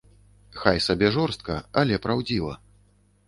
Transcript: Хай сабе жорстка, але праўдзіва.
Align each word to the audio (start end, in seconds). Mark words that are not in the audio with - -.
Хай 0.61 0.79
сабе 0.85 1.11
жорстка, 1.17 1.59
але 1.83 1.99
праўдзіва. 2.05 2.57